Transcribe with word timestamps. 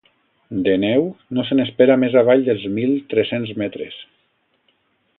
De 0.67 0.71
neu, 0.83 1.03
no 1.39 1.43
se 1.49 1.57
n’espera 1.59 1.99
més 2.05 2.17
avall 2.23 2.43
dels 2.49 2.65
mil 2.79 2.97
tres-cents 3.13 3.55
metres. 3.65 4.03